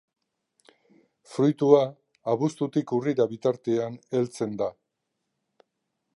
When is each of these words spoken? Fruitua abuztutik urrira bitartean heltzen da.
Fruitua 1.33 1.81
abuztutik 2.35 2.95
urrira 3.01 3.29
bitartean 3.35 4.01
heltzen 4.21 4.59
da. 4.65 4.73